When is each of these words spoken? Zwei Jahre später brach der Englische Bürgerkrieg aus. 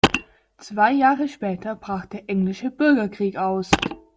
Zwei 0.57 0.93
Jahre 0.93 1.27
später 1.27 1.75
brach 1.75 2.07
der 2.07 2.27
Englische 2.27 2.71
Bürgerkrieg 2.71 3.37
aus. 3.37 3.69